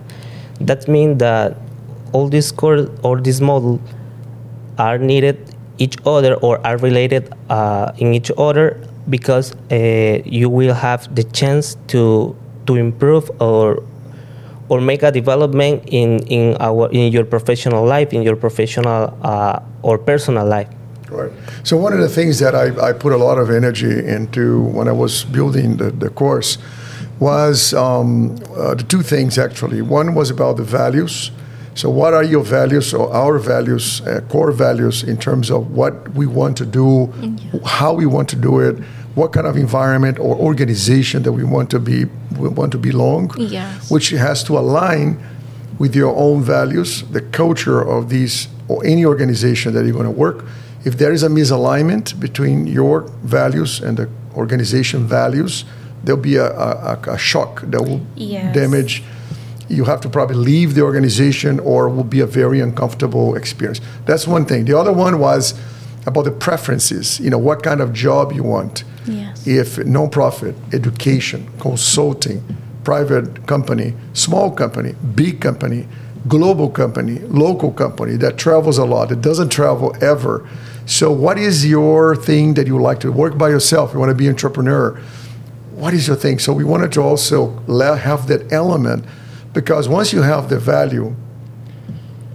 That 0.61 0.87
means 0.89 1.19
that 1.19 1.57
all 2.13 2.29
these 2.29 2.53
core 2.53 2.89
or 3.03 3.21
this 3.21 3.41
model 3.41 3.81
are 4.79 4.99
needed 4.99 5.39
each 5.79 5.97
other 6.07 6.35
or 6.35 6.65
are 6.67 6.77
related 6.79 7.33
uh, 7.51 7.93
in 7.99 8.15
each 8.15 8.31
other 8.39 8.79
because 9.11 9.55
uh, 9.71 10.23
you 10.25 10.49
will 10.49 10.75
have 10.75 11.13
the 11.15 11.25
chance 11.25 11.77
to 11.89 12.37
to 12.67 12.77
improve 12.77 13.31
or 13.41 13.83
or 14.69 14.81
make 14.81 15.03
a 15.03 15.11
development 15.11 15.83
in, 15.87 16.19
in 16.27 16.57
our 16.61 16.91
in 16.91 17.13
your 17.13 17.25
professional 17.25 17.85
life 17.85 18.13
in 18.13 18.23
your 18.23 18.37
professional 18.37 19.17
uh, 19.23 19.61
or 19.83 19.99
personal 19.99 20.47
life 20.47 20.69
right 21.11 21.33
so 21.63 21.77
one 21.77 21.93
of 21.93 22.01
the 22.01 22.09
things 22.09 22.39
that 22.39 22.55
I, 22.55 22.89
I 22.89 22.93
put 22.93 23.13
a 23.13 23.17
lot 23.17 23.39
of 23.39 23.51
energy 23.51 24.07
into 24.07 24.63
when 24.77 24.89
i 24.89 24.93
was 24.93 25.25
building 25.25 25.77
the, 25.77 25.91
the 25.91 26.11
course 26.11 26.59
was 27.21 27.75
um, 27.75 28.37
uh, 28.57 28.75
the 28.75 28.85
two 28.85 29.03
things 29.03 29.39
actually. 29.39 29.83
One 29.83 30.15
was 30.15 30.31
about 30.31 30.57
the 30.57 30.65
values. 30.65 31.31
So, 31.75 31.91
what 31.91 32.15
are 32.15 32.23
your 32.23 32.45
values 32.45 32.95
or 32.95 33.13
our 33.13 33.39
values, 33.39 34.01
uh, 34.03 34.21
core 34.29 34.53
values, 34.53 35.03
in 35.03 35.17
terms 35.17 35.51
of 35.51 35.73
what 35.73 36.09
we 36.15 36.27
want 36.27 36.57
to 36.59 36.67
do, 36.67 37.13
yeah. 37.21 37.61
how 37.65 37.93
we 37.95 38.07
want 38.07 38.29
to 38.29 38.37
do 38.37 38.61
it, 38.61 38.77
what 39.15 39.33
kind 39.33 39.47
of 39.47 39.57
environment 39.57 40.19
or 40.19 40.35
organization 40.37 41.23
that 41.23 41.33
we 41.33 41.45
want 41.45 41.71
to 41.71 41.79
be, 41.79 42.05
we 42.39 42.49
want 42.49 42.73
to 42.73 42.79
belong, 42.79 43.31
yes. 43.39 43.91
which 43.91 44.11
has 44.11 44.43
to 44.45 44.59
align 44.59 45.23
with 45.79 45.95
your 45.95 46.15
own 46.17 46.43
values, 46.43 47.03
the 47.11 47.21
culture 47.21 47.81
of 47.81 48.09
these 48.09 48.49
or 48.69 48.85
any 48.85 49.05
organization 49.05 49.73
that 49.75 49.85
you're 49.85 49.93
going 49.93 50.05
to 50.05 50.11
work. 50.11 50.45
If 50.85 50.99
there 50.99 51.13
is 51.13 51.23
a 51.23 51.29
misalignment 51.29 52.19
between 52.19 52.67
your 52.67 53.03
values 53.23 53.81
and 53.81 53.97
the 53.97 54.09
organization 54.35 55.07
values, 55.07 55.65
there'll 56.03 56.21
be 56.21 56.37
a, 56.37 56.51
a, 56.53 56.99
a 57.09 57.19
shock 57.19 57.63
that 57.63 57.83
will 57.83 58.01
yes. 58.17 58.55
damage. 58.55 59.03
You 59.69 59.85
have 59.85 60.01
to 60.03 60.11
probably 60.11 60.37
leave 60.37 60.75
the 60.75 60.83
organization, 60.83 61.59
or 61.61 61.89
will 61.89 62.05
be 62.05 62.21
a 62.21 62.27
very 62.27 62.61
uncomfortable 62.61 63.35
experience. 63.35 63.81
That's 64.05 64.27
one 64.27 64.45
thing. 64.45 64.67
The 64.67 64.79
other 64.79 64.93
one 64.93 65.19
was 65.19 65.55
about 66.07 66.25
the 66.25 66.31
preferences. 66.31 67.21
You 67.21 67.31
know, 67.31 67.39
what 67.39 67.63
kind 67.63 67.81
of 67.81 67.93
job 67.93 68.33
you 68.33 68.43
want. 68.43 68.85
Yes. 69.07 69.47
If 69.47 69.77
nonprofit, 69.77 70.55
education, 70.73 71.51
consulting, 71.59 72.43
private 72.85 73.47
company, 73.47 73.95
small 74.13 74.51
company, 74.51 74.95
big 75.15 75.41
company, 75.41 75.87
global 76.29 76.71
company, 76.71 77.19
local 77.19 77.73
company 77.73 78.17
that 78.17 78.39
travels 78.39 78.79
a 78.79 78.85
lot, 78.85 79.11
that 79.11 79.21
doesn't 79.21 79.51
travel 79.51 79.95
ever. 80.03 80.49
So, 80.87 81.13
what 81.13 81.39
is 81.39 81.67
your 81.67 82.17
thing 82.17 82.55
that 82.55 82.67
you 82.67 82.81
like 82.81 83.01
to 83.01 83.13
work 83.13 83.37
by 83.37 83.49
yourself? 83.49 83.93
You 83.93 83.99
want 83.99 84.11
to 84.11 84.15
be 84.15 84.29
entrepreneur 84.29 85.01
what 85.75 85.93
is 85.93 86.07
your 86.07 86.17
thing? 86.17 86.39
So 86.39 86.53
we 86.53 86.65
wanted 86.65 86.93
to 86.93 87.03
also 87.03 87.59
have 87.67 88.29
that 88.29 88.53
element 88.53 89.05
because 89.53 89.89
once 89.89 90.13
you 90.13 90.23
have 90.23 90.49
the 90.49 90.59
value 90.59 91.15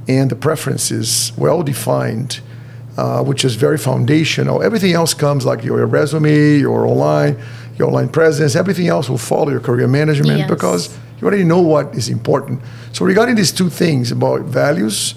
and 0.07 0.29
the 0.29 0.35
preferences 0.35 1.31
well 1.37 1.63
defined, 1.63 2.41
uh, 2.99 3.23
which 3.23 3.45
is 3.45 3.55
very 3.55 3.77
foundational, 3.77 4.61
everything 4.61 4.93
else 4.93 5.13
comes 5.13 5.45
like 5.45 5.63
your 5.63 5.85
resume, 5.85 6.57
your 6.59 6.85
online, 6.85 7.39
your 7.77 7.87
online 7.87 8.09
presence, 8.09 8.55
everything 8.57 8.87
else 8.87 9.09
will 9.09 9.17
follow 9.17 9.49
your 9.49 9.61
career 9.61 9.87
management 9.87 10.39
yes. 10.39 10.49
because 10.49 10.97
you 11.19 11.27
already 11.27 11.45
know 11.45 11.61
what 11.61 11.95
is 11.95 12.09
important. 12.09 12.61
So 12.91 13.05
regarding 13.05 13.35
these 13.35 13.53
two 13.53 13.69
things 13.69 14.11
about 14.11 14.41
values 14.41 15.15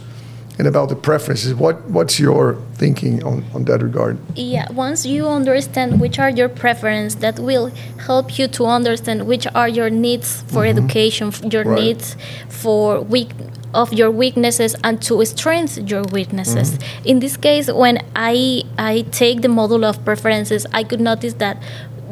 and 0.58 0.68
about 0.68 0.88
the 0.88 0.96
preferences. 0.96 1.54
What 1.54 1.82
what's 1.88 2.18
your 2.20 2.56
thinking 2.74 3.22
on, 3.24 3.44
on 3.54 3.64
that 3.64 3.82
regard? 3.82 4.18
Yeah, 4.36 4.70
once 4.72 5.06
you 5.06 5.26
understand 5.26 6.00
which 6.00 6.18
are 6.18 6.30
your 6.30 6.48
preferences, 6.48 7.20
that 7.20 7.38
will 7.38 7.70
help 8.06 8.38
you 8.38 8.48
to 8.48 8.66
understand 8.66 9.26
which 9.26 9.46
are 9.54 9.68
your 9.68 9.90
needs 9.90 10.42
for 10.42 10.64
mm-hmm. 10.64 10.78
education, 10.78 11.32
your 11.50 11.64
right. 11.64 11.78
needs 11.78 12.16
for 12.48 13.00
weak 13.00 13.30
of 13.74 13.92
your 13.92 14.10
weaknesses 14.10 14.76
and 14.84 15.00
to 15.02 15.24
strengthen 15.24 15.86
your 15.88 16.02
weaknesses. 16.12 16.72
Mm-hmm. 16.72 17.06
In 17.06 17.18
this 17.20 17.36
case, 17.36 17.72
when 17.72 18.04
I 18.14 18.64
I 18.78 19.06
take 19.10 19.42
the 19.42 19.48
model 19.48 19.84
of 19.84 20.04
preferences, 20.04 20.66
I 20.72 20.84
could 20.84 21.00
notice 21.00 21.34
that 21.34 21.62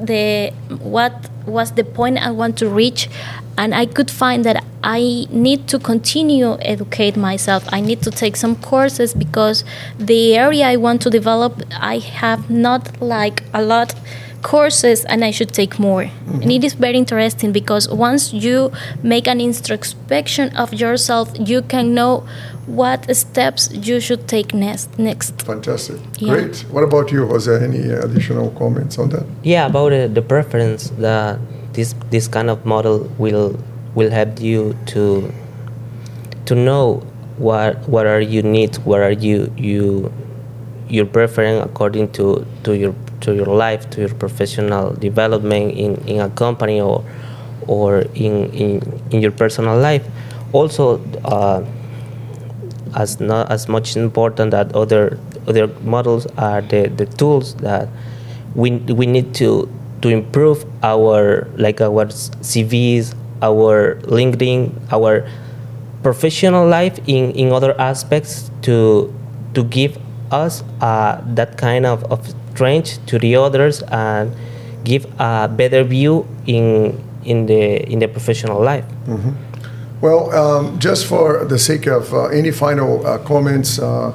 the 0.00 0.52
what 0.78 1.28
was 1.47 1.73
the 1.73 1.85
point 1.85 2.18
I 2.18 2.30
want 2.30 2.56
to 2.59 2.68
reach, 2.68 3.09
and 3.61 3.75
I 3.75 3.85
could 3.85 4.11
find 4.11 4.43
that 4.47 4.64
I 4.83 5.26
need 5.31 5.69
to 5.69 5.79
continue 5.79 6.57
educate 6.62 7.14
myself. 7.14 7.62
I 7.71 7.83
need 7.83 8.00
to 8.02 8.11
take 8.11 8.35
some 8.37 8.57
courses 8.57 9.12
because 9.12 9.64
the 9.99 10.35
area 10.35 10.64
I 10.67 10.76
want 10.76 11.02
to 11.02 11.11
develop, 11.11 11.62
I 11.79 11.99
have 11.99 12.49
not 12.49 13.02
like 13.02 13.43
a 13.52 13.62
lot 13.62 13.95
courses 14.43 15.05
and 15.05 15.23
I 15.23 15.31
should 15.31 15.52
take 15.52 15.79
more. 15.79 16.05
Mm-hmm. 16.05 16.43
And 16.43 16.50
it 16.52 16.64
is 16.64 16.73
very 16.73 16.97
interesting 16.97 17.52
because 17.52 17.87
once 17.90 18.33
you 18.33 18.73
make 19.02 19.29
an 19.29 19.43
introspection 19.43 20.57
of 20.57 20.73
yourself, 20.73 21.31
you 21.38 21.61
can 21.61 21.93
know 21.93 22.26
what 22.64 23.14
steps 23.14 23.69
you 23.73 24.00
should 24.00 24.26
take 24.26 24.55
next. 24.55 24.99
Next. 24.99 25.43
Fantastic. 25.43 26.00
Yeah. 26.17 26.33
Great. 26.33 26.64
What 26.71 26.85
about 26.85 27.12
you, 27.12 27.26
Jose? 27.26 27.52
Any 27.62 27.90
additional 27.90 28.52
comments 28.52 28.99
on 28.99 29.11
that? 29.11 29.26
Yeah, 29.43 29.67
about 29.67 29.93
uh, 29.93 30.07
the 30.07 30.23
preference 30.23 30.88
that 30.97 31.38
this 31.73 31.95
this 32.11 32.29
kind 32.29 32.50
of 32.50 32.65
model 32.67 33.11
will 33.19 33.59
will 33.95 34.11
help 34.11 34.41
you 34.41 34.77
to 34.87 35.33
to 36.47 36.55
know 36.55 37.03
what 37.39 37.89
what 37.89 38.07
are 38.07 38.21
your 38.21 38.43
needs, 38.43 38.79
what 38.81 39.00
are 39.00 39.12
you 39.12 39.53
you 39.57 40.12
you're 40.91 41.07
preferring 41.07 41.59
according 41.62 42.11
to, 42.12 42.45
to 42.65 42.77
your 42.77 42.95
to 43.21 43.35
your 43.35 43.47
life, 43.47 43.89
to 43.91 44.00
your 44.00 44.15
professional 44.15 44.93
development 44.95 45.73
in, 45.77 45.97
in 46.09 46.21
a 46.21 46.29
company 46.31 46.81
or 46.81 47.05
or 47.67 48.00
in, 48.15 48.50
in, 48.53 49.03
in 49.11 49.21
your 49.21 49.31
personal 49.31 49.79
life. 49.79 50.05
Also, 50.53 50.99
uh, 51.25 51.65
as 52.97 53.21
not 53.21 53.50
as 53.50 53.69
much 53.69 53.97
important 53.97 54.50
that 54.50 54.75
other 54.75 55.19
other 55.47 55.69
models 55.83 56.27
are 56.37 56.61
the, 56.61 56.89
the 56.89 57.07
tools 57.07 57.55
that 57.57 57.89
we 58.55 58.71
we 58.71 59.07
need 59.07 59.33
to 59.35 59.69
to 60.02 60.09
improve 60.09 60.64
our 60.83 61.49
like 61.57 61.80
our 61.80 62.07
CVs, 62.40 63.14
our 63.42 63.97
LinkedIn, 64.02 64.73
our 64.92 65.28
professional 66.02 66.66
life 66.66 66.99
in, 67.07 67.33
in 67.33 67.52
other 67.52 67.78
aspects 67.80 68.50
to 68.62 69.12
to 69.54 69.64
give 69.64 69.99
us 70.30 70.62
uh, 70.80 71.21
that 71.26 71.59
kind 71.59 71.85
of, 71.85 72.04
of 72.11 72.35
strength 72.52 73.04
to 73.07 73.19
the 73.19 73.37
others 73.37 73.83
and 73.88 74.33
give 74.85 75.07
a 75.19 75.49
better 75.49 75.85
view 75.85 76.26
in 76.47 76.97
in 77.25 77.47
the 77.47 77.83
in 77.90 77.99
the 77.99 78.09
professional 78.09 78.62
life. 78.62 78.85
Mm-hmm. 79.07 79.33
Well, 80.00 80.33
um, 80.33 80.78
just 80.78 81.04
for 81.07 81.45
the 81.45 81.59
sake 81.59 81.87
of 81.87 82.14
uh, 82.14 82.26
any 82.33 82.50
final 82.50 83.07
uh, 83.07 83.19
comments, 83.19 83.78
uh, 83.78 84.14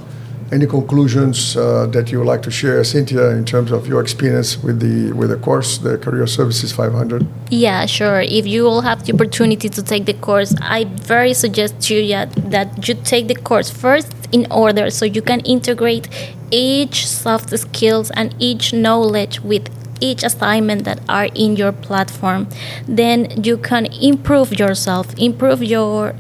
any 0.52 0.68
conclusions 0.68 1.58
uh, 1.58 1.88
that 1.88 2.12
you 2.12 2.20
would 2.20 2.28
like 2.28 2.42
to 2.44 2.52
share, 2.52 2.82
Cinthia, 2.82 3.36
in 3.36 3.46
terms 3.46 3.72
of 3.72 3.88
your 3.88 4.02
experience 4.02 4.62
with 4.62 4.80
the 4.80 5.12
with 5.14 5.30
the 5.30 5.38
course, 5.38 5.78
the 5.80 5.98
Career 5.98 6.28
Services 6.28 6.72
500? 6.72 7.28
Yeah, 7.50 7.86
sure. 7.86 8.22
If 8.22 8.46
you 8.46 8.64
will 8.64 8.82
have 8.82 9.06
the 9.06 9.14
opportunity 9.14 9.70
to 9.70 9.82
take 9.82 10.06
the 10.06 10.14
course, 10.14 10.56
I 10.62 10.86
very 10.86 11.34
suggest 11.34 11.90
you 11.90 12.00
yeah, 12.00 12.26
that 12.26 12.88
you 12.88 12.94
take 12.94 13.28
the 13.28 13.36
course 13.36 13.70
first 13.70 14.14
in 14.32 14.48
order 14.52 14.90
so 14.90 15.06
you 15.06 15.22
can 15.22 15.40
integrate 15.42 16.08
each 16.52 17.08
soft 17.08 17.50
skills 17.58 18.12
and 18.12 18.36
each 18.40 18.74
knowledge 18.74 19.40
with 19.42 19.70
each 20.02 20.24
assignment 20.24 20.84
that 20.84 21.00
are 21.08 21.30
in 21.34 21.56
your 21.56 21.72
platform 21.72 22.48
then 22.86 23.44
you 23.44 23.58
can 23.58 23.86
improve 23.86 24.60
yourself 24.60 25.06
improve 25.18 25.64
your 25.64 26.14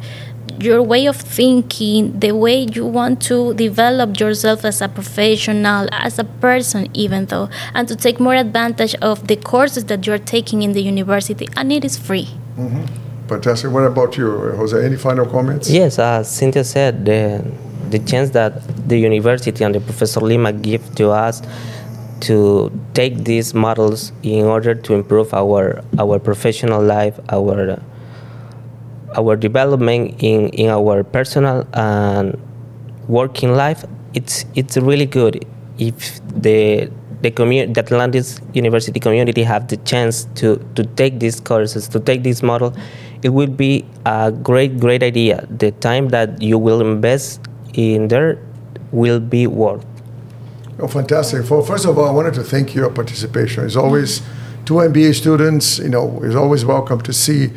your 0.60 0.82
way 0.82 1.06
of 1.06 1.16
thinking, 1.16 2.20
the 2.20 2.32
way 2.32 2.68
you 2.74 2.86
want 2.86 3.22
to 3.24 3.54
develop 3.54 4.20
yourself 4.20 4.66
as 4.66 4.82
a 4.82 4.88
professional, 4.88 5.88
as 5.92 6.20
a 6.20 6.24
person, 6.24 6.88
even 6.94 7.26
though, 7.28 7.50
and 7.74 7.88
to 7.88 7.96
take 7.96 8.20
more 8.20 8.36
advantage 8.36 8.96
of 8.96 9.28
the 9.28 9.36
courses 9.36 9.86
that 9.86 10.06
you're 10.06 10.18
taking 10.18 10.62
in 10.62 10.74
the 10.74 10.82
university, 10.82 11.48
and 11.58 11.72
it 11.72 11.84
is 11.84 11.98
free. 11.98 12.30
Mm-hmm. 12.58 13.28
Fantastic. 13.28 13.72
What 13.72 13.86
about 13.86 14.18
you, 14.18 14.38
Jose? 14.56 14.86
Any 14.86 14.98
final 14.98 15.26
comments? 15.26 15.70
Yes, 15.70 15.98
as 15.98 16.30
Cinthia 16.30 16.64
said, 16.64 17.06
the, 17.06 17.44
the 17.90 18.00
chance 18.00 18.30
that 18.32 18.62
the 18.88 18.98
university 19.00 19.64
and 19.64 19.74
the 19.74 19.80
Professor 19.80 20.20
Lima 20.20 20.54
give 20.54 20.94
to 20.96 21.10
us 21.10 21.42
to 22.22 22.72
take 22.94 23.24
these 23.24 23.54
models 23.54 24.12
in 24.24 24.46
order 24.46 24.74
to 24.74 24.94
improve 24.94 25.34
our 25.34 25.84
our 26.00 26.18
professional 26.20 26.82
life, 26.82 27.20
our 27.30 27.80
our 29.18 29.36
development 29.36 30.22
in, 30.22 30.50
in 30.50 30.70
our 30.70 31.04
personal 31.04 31.68
and 31.74 32.40
working 33.08 33.54
life, 33.54 33.86
it's 34.14 34.46
it's 34.56 34.78
really 34.78 35.06
good 35.06 35.46
if 35.78 36.22
the 36.28 36.90
the 37.22 37.32
community, 37.32 37.74
the 37.74 37.82
Atlantis 37.82 38.40
University 38.54 39.00
community 39.00 39.44
have 39.44 39.68
the 39.68 39.78
chance 39.78 40.26
to, 40.36 40.58
to 40.76 40.84
take 40.84 41.20
these 41.20 41.40
courses, 41.40 41.88
to 41.88 42.00
take 42.00 42.22
this 42.24 42.44
model, 42.44 42.76
it 43.24 43.30
will 43.30 43.48
be 43.48 43.84
a 44.06 44.32
great, 44.32 44.80
great 44.80 45.02
idea. 45.02 45.48
The 45.50 45.72
time 45.72 46.10
that 46.10 46.42
you 46.42 46.60
will 46.60 46.82
invest 46.82 47.42
in 47.74 48.10
there 48.10 48.38
will 48.92 49.20
be 49.20 49.48
worth. 49.48 49.86
Oh, 50.78 50.88
fantastic. 50.88 51.50
Well, 51.50 51.64
first 51.64 51.86
of 51.86 51.98
all, 51.98 52.06
I 52.06 52.12
wanted 52.12 52.36
to 52.36 52.44
thank 52.44 52.76
your 52.76 52.90
participation. 52.92 53.66
It's 53.66 53.76
always, 53.76 54.22
two 54.66 54.76
MBA 54.76 55.16
students, 55.16 55.80
you 55.80 55.90
know, 55.90 56.20
it's 56.24 56.36
always 56.36 56.66
welcome 56.66 57.02
to 57.02 57.14
see 57.14 57.52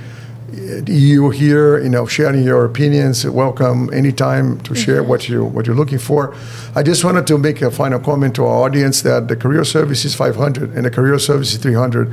you 0.53 1.31
here, 1.31 1.79
you 1.83 1.89
know, 1.89 2.07
sharing 2.07 2.43
your 2.43 2.65
opinions. 2.65 3.27
Welcome 3.27 3.93
anytime 3.93 4.61
to 4.61 4.75
share 4.75 5.01
mm-hmm. 5.01 5.11
what 5.11 5.29
you 5.29 5.45
what 5.45 5.67
you're 5.67 5.77
looking 5.77 5.99
for. 5.99 6.35
I 6.75 6.83
just 6.83 7.05
wanted 7.05 7.27
to 7.27 7.39
make 7.39 7.61
a 7.61 7.71
final 7.71 7.99
comment 7.99 8.35
to 8.37 8.45
our 8.45 8.65
audience 8.65 9.03
that 9.03 9.29
the 9.29 9.37
Career 9.37 9.65
Services 9.65 10.15
500 10.15 10.71
and 10.75 10.85
the 10.85 10.91
Career 10.91 11.19
Services 11.19 11.59
300, 11.59 12.13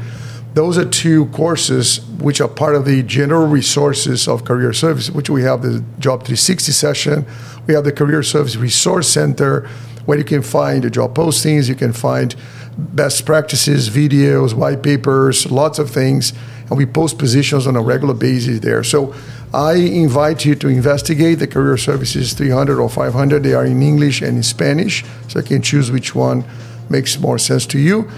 those 0.54 0.78
are 0.78 0.86
two 0.86 1.28
courses 1.28 2.02
which 2.20 2.42
are 2.42 2.48
part 2.48 2.76
of 2.76 2.86
the 2.86 3.04
general 3.04 3.48
resources 3.48 4.28
of 4.28 4.44
Career 4.44 4.74
Service, 4.74 5.10
which 5.10 5.30
we 5.30 5.44
have 5.44 5.62
the 5.62 5.84
Job 6.00 6.22
360 6.22 6.72
session, 6.72 7.26
we 7.68 7.74
have 7.74 7.84
the 7.84 7.92
Career 7.92 8.22
Service 8.24 8.56
Resource 8.56 9.08
Center, 9.08 9.68
where 10.06 10.18
you 10.18 10.24
can 10.24 10.42
find 10.42 10.84
the 10.84 10.90
job 10.90 11.16
postings, 11.16 11.68
you 11.68 11.76
can 11.76 11.92
find 11.92 12.36
best 12.78 13.26
practices, 13.26 13.90
videos, 13.90 14.54
white 14.54 14.84
papers, 14.84 15.50
lots 15.50 15.80
of 15.80 15.90
things 15.90 16.34
and 16.70 16.78
we 16.78 16.86
post 16.86 17.18
positions 17.18 17.68
on 17.68 17.76
a 17.76 17.82
regular 17.82 18.14
basis 18.14 18.60
there. 18.60 18.84
So 18.84 19.14
I 19.54 19.74
invite 19.74 20.46
you 20.46 20.56
to 20.56 20.68
investigate 20.68 21.40
the 21.40 21.48
Career 21.48 21.78
Services 21.78 22.34
300 22.34 22.80
or 22.80 22.90
500. 22.90 23.44
They 23.44 23.54
are 23.54 23.66
in 23.66 23.82
English 23.82 24.22
and 24.22 24.38
in 24.38 24.44
Spanish, 24.44 25.06
so 25.28 25.40
you 25.40 25.46
can 25.46 25.62
choose 25.62 25.92
which 25.92 26.16
one 26.16 26.44
makes 26.90 27.20
more 27.20 27.38
sense 27.38 27.66
to 27.68 27.80
you. 27.80 28.10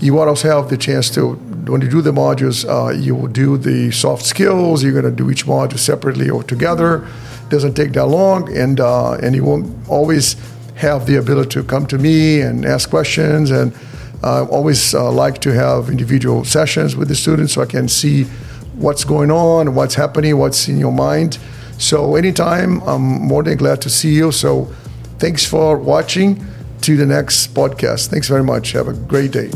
You 0.00 0.18
also 0.18 0.48
have 0.48 0.68
the 0.68 0.76
chance 0.76 1.10
to, 1.10 1.34
when 1.70 1.80
you 1.80 1.88
do 1.88 2.02
the 2.02 2.10
modules, 2.10 2.68
uh, 2.68 2.92
you 2.92 3.14
will 3.14 3.28
do 3.28 3.56
the 3.56 3.92
soft 3.92 4.24
skills. 4.24 4.82
You're 4.82 4.92
going 4.92 5.04
to 5.04 5.12
do 5.12 5.30
each 5.30 5.46
module 5.46 5.78
separately 5.78 6.28
or 6.28 6.42
together. 6.42 7.06
Doesn't 7.50 7.74
take 7.74 7.92
that 7.92 8.06
long, 8.06 8.54
and 8.56 8.80
uh, 8.80 9.12
and 9.12 9.34
you 9.36 9.44
won't 9.44 9.88
always 9.88 10.36
have 10.76 11.06
the 11.06 11.16
ability 11.16 11.50
to 11.50 11.62
come 11.62 11.86
to 11.86 11.98
me 11.98 12.40
and 12.40 12.64
ask 12.64 12.90
questions 12.90 13.50
and 13.50 13.72
I 14.22 14.40
always 14.40 14.94
uh, 14.94 15.10
like 15.10 15.40
to 15.40 15.52
have 15.52 15.90
individual 15.90 16.44
sessions 16.44 16.96
with 16.96 17.08
the 17.08 17.14
students 17.14 17.54
so 17.54 17.62
I 17.62 17.66
can 17.66 17.88
see 17.88 18.24
what's 18.74 19.04
going 19.04 19.30
on, 19.30 19.74
what's 19.74 19.94
happening, 19.94 20.38
what's 20.38 20.68
in 20.68 20.78
your 20.78 20.92
mind. 20.92 21.38
So 21.78 22.16
anytime, 22.16 22.80
I'm 22.82 23.02
more 23.02 23.42
than 23.42 23.56
glad 23.56 23.80
to 23.82 23.90
see 23.90 24.14
you. 24.14 24.32
So 24.32 24.72
thanks 25.18 25.44
for 25.44 25.76
watching. 25.76 26.46
To 26.82 26.96
the 26.96 27.06
next 27.06 27.54
podcast. 27.54 28.08
Thanks 28.08 28.26
very 28.26 28.42
much. 28.42 28.72
Have 28.72 28.88
a 28.88 28.92
great 28.92 29.30
day. 29.30 29.52